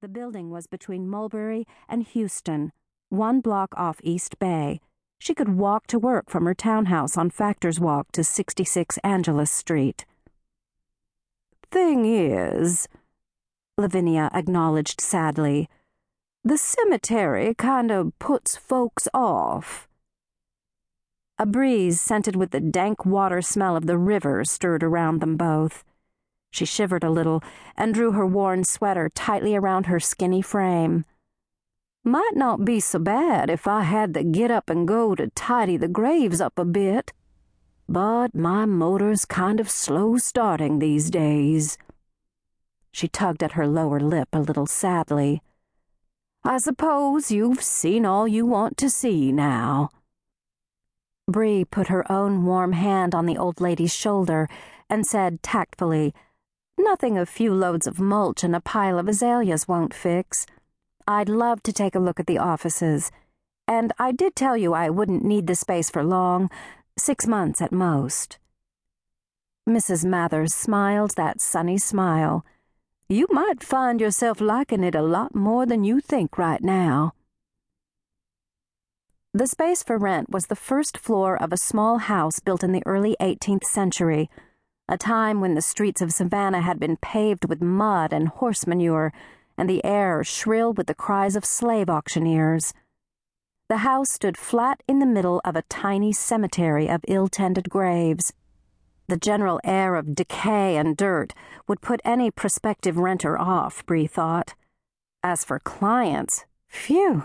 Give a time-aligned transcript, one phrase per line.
[0.00, 2.70] The building was between Mulberry and Houston,
[3.08, 4.80] one block off East Bay.
[5.18, 10.06] She could walk to work from her townhouse on Factors Walk to 66 Angelus Street.
[11.72, 12.86] Thing is,
[13.76, 15.68] Lavinia acknowledged sadly,
[16.44, 19.88] the cemetery kind of puts folks off.
[21.40, 25.82] A breeze scented with the dank water smell of the river stirred around them both.
[26.50, 27.42] She shivered a little
[27.76, 31.04] and drew her worn sweater tightly around her skinny frame.
[32.04, 35.76] Might not be so bad if I had to get up and go to tidy
[35.76, 37.12] the graves up a bit.
[37.88, 41.76] But my motor's kind of slow starting these days.
[42.92, 45.42] She tugged at her lower lip a little sadly.
[46.44, 49.90] I suppose you've seen all you want to see now.
[51.26, 54.48] Bree put her own warm hand on the old lady's shoulder
[54.88, 56.14] and said tactfully,
[56.80, 60.46] Nothing a few loads of mulch and a pile of azaleas won't fix.
[61.08, 63.10] I'd love to take a look at the offices.
[63.66, 66.48] And I did tell you I wouldn't need the space for long,
[66.96, 68.38] six months at most.
[69.68, 70.04] Mrs.
[70.04, 72.46] Mathers smiled that sunny smile.
[73.08, 77.12] You might find yourself liking it a lot more than you think right now.
[79.34, 82.86] The space for rent was the first floor of a small house built in the
[82.86, 84.30] early 18th century
[84.88, 89.12] a time when the streets of Savannah had been paved with mud and horse manure,
[89.56, 92.72] and the air shrill with the cries of slave auctioneers.
[93.68, 98.32] The house stood flat in the middle of a tiny cemetery of ill tended graves.
[99.08, 101.34] The general air of decay and dirt
[101.66, 104.54] would put any prospective renter off, Bree thought.
[105.22, 107.24] As for clients, phew!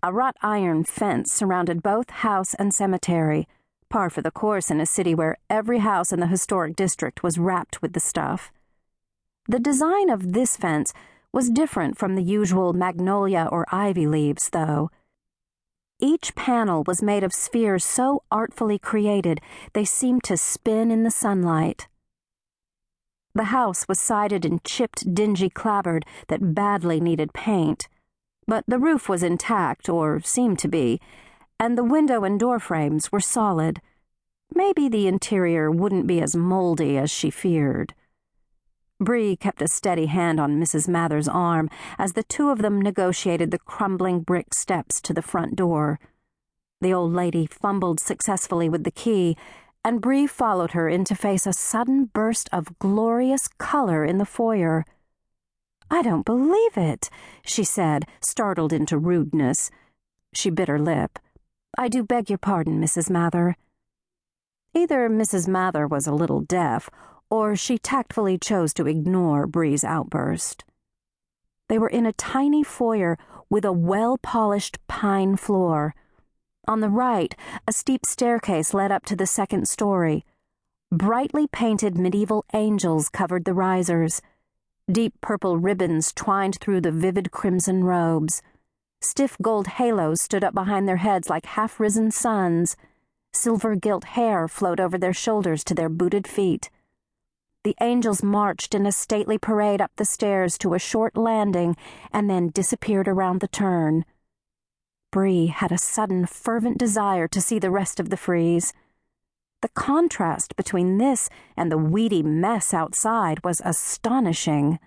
[0.00, 3.48] A wrought iron fence surrounded both house and cemetery
[3.88, 7.38] par for the course in a city where every house in the historic district was
[7.38, 8.52] wrapped with the stuff.
[9.48, 10.92] The design of this fence
[11.32, 14.90] was different from the usual magnolia or ivy leaves, though.
[16.00, 19.40] Each panel was made of spheres so artfully created
[19.72, 21.88] they seemed to spin in the sunlight.
[23.34, 27.88] The house was sided in chipped, dingy clapboard that badly needed paint,
[28.46, 31.00] but the roof was intact, or seemed to be,
[31.60, 33.80] and the window and door frames were solid.
[34.54, 37.94] Maybe the interior wouldn't be as moldy as she feared.
[39.00, 40.88] Bree kept a steady hand on Mrs.
[40.88, 45.54] Mather's arm as the two of them negotiated the crumbling brick steps to the front
[45.54, 46.00] door.
[46.80, 49.36] The old lady fumbled successfully with the key,
[49.84, 54.24] and Bree followed her in to face a sudden burst of glorious color in the
[54.24, 54.84] foyer.
[55.90, 57.08] I don't believe it,
[57.44, 59.70] she said, startled into rudeness.
[60.34, 61.18] She bit her lip.
[61.80, 63.08] I do beg your pardon, Mrs.
[63.08, 63.56] Mather.
[64.74, 65.46] Either Mrs.
[65.46, 66.90] Mather was a little deaf,
[67.30, 70.64] or she tactfully chose to ignore Bree's outburst.
[71.68, 73.16] They were in a tiny foyer
[73.48, 75.94] with a well polished pine floor.
[76.66, 77.32] On the right,
[77.68, 80.24] a steep staircase led up to the second story.
[80.90, 84.20] Brightly painted medieval angels covered the risers.
[84.90, 88.42] Deep purple ribbons twined through the vivid crimson robes.
[89.00, 92.76] Stiff gold halos stood up behind their heads like half risen suns.
[93.32, 96.70] Silver gilt hair flowed over their shoulders to their booted feet.
[97.64, 101.76] The angels marched in a stately parade up the stairs to a short landing
[102.12, 104.04] and then disappeared around the turn.
[105.10, 108.72] Bree had a sudden, fervent desire to see the rest of the frieze.
[109.62, 114.78] The contrast between this and the weedy mess outside was astonishing.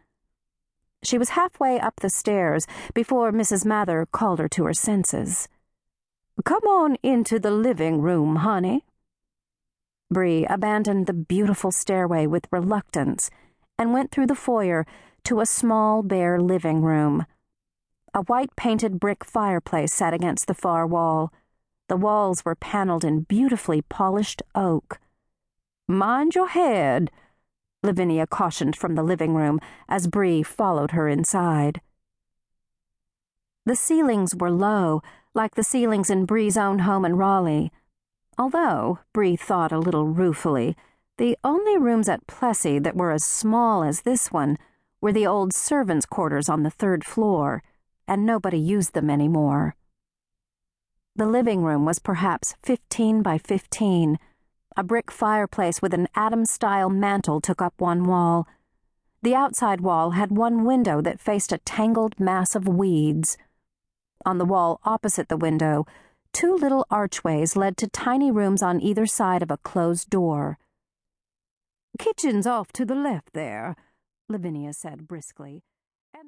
[1.04, 3.66] She was halfway up the stairs before Mrs.
[3.66, 5.48] Mather called her to her senses.
[6.46, 8.86] Come on into the living room, honey.
[10.12, 13.30] Bree abandoned the beautiful stairway with reluctance
[13.78, 14.86] and went through the foyer
[15.24, 17.26] to a small, bare living room.
[18.14, 21.32] A white painted brick fireplace sat against the far wall.
[21.88, 25.00] The walls were paneled in beautifully polished oak.
[25.88, 27.10] Mind your head,
[27.84, 29.60] Lavinia cautioned from the living room
[29.90, 31.82] as Bree followed her inside.
[33.66, 35.02] The ceilings were low,
[35.34, 37.72] like the ceilings in Bree's own home in Raleigh.
[38.38, 40.76] Although, Bree thought a little ruefully,
[41.18, 44.58] the only rooms at Plessy that were as small as this one
[45.00, 47.62] were the old servants' quarters on the third floor,
[48.08, 49.76] and nobody used them anymore.
[51.16, 54.18] The living room was perhaps fifteen by fifteen
[54.78, 58.48] a brick fireplace with an Adam style mantel took up one wall.
[59.22, 63.38] The outside wall had one window that faced a tangled mass of weeds.
[64.26, 65.86] On the wall opposite the window,
[66.34, 70.58] two little archways led to tiny rooms on either side of a closed door.
[72.00, 73.76] Kitchen's off to the left there,
[74.30, 75.64] Lavinia said briskly.